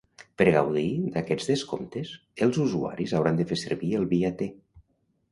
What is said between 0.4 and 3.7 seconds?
Per gaudir d'aquests descomptes, els usuaris hauran de fer